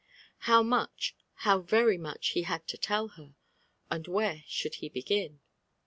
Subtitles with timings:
[0.49, 1.15] How much,
[1.45, 3.35] how very much he had to tell her
[3.91, 5.41] I— and where tihould he begin